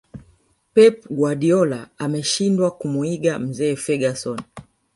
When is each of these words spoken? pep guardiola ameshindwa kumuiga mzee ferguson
pep 0.73 0.95
guardiola 1.17 1.89
ameshindwa 1.97 2.71
kumuiga 2.79 3.39
mzee 3.39 3.75
ferguson 3.75 4.39